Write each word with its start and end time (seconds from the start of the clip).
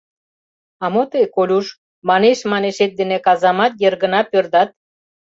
—А 0.83 0.85
мо 0.93 1.03
тый, 1.11 1.25
Колюш, 1.35 1.67
манеш-манешет 2.09 2.91
дене 2.99 3.17
казамат 3.25 3.73
йыр 3.81 3.95
гына 4.03 4.21
пӧрдат? 4.31 4.69